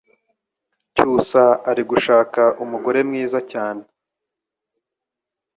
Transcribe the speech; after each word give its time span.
cyusa 0.95 1.43
ari 1.69 1.83
gushaka 1.89 2.41
umugore 2.63 2.99
mwiza 3.07 3.39
cyane 3.51 3.83